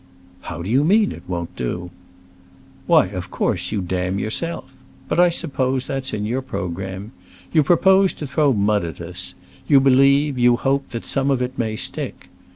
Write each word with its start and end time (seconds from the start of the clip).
"How 0.41 0.63
do 0.63 0.69
you 0.71 0.83
mean 0.83 1.11
it 1.11 1.21
won't 1.27 1.55
do?" 1.55 1.91
"Why, 2.87 3.05
of 3.09 3.29
course 3.29 3.71
you 3.71 3.81
damn 3.81 4.17
yourself. 4.17 4.73
But 5.07 5.19
I 5.19 5.29
suppose 5.29 5.85
that's 5.85 6.11
in 6.11 6.25
your 6.25 6.41
programme. 6.41 7.11
You 7.53 7.61
propose 7.61 8.11
to 8.13 8.25
throw 8.25 8.51
mud 8.51 8.83
at 8.83 8.99
us; 8.99 9.35
you 9.67 9.79
believe, 9.79 10.39
you 10.39 10.55
hope, 10.55 10.89
that 10.89 11.05
some 11.05 11.29
of 11.29 11.39
it 11.39 11.55
may 11.55 11.75
stick. 11.75 12.29